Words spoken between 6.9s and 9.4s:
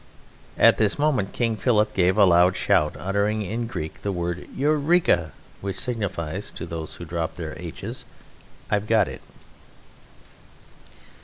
who drop their aitches) "I've got it."